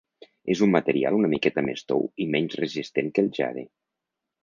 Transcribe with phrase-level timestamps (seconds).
[0.53, 3.71] És un material una miqueta més tou i menys resistent que el jade.